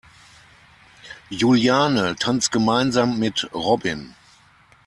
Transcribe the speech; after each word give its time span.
Juliane 1.29 2.15
tanzt 2.15 2.51
gemeinsam 2.51 3.19
mit 3.19 3.47
Robin. 3.53 4.15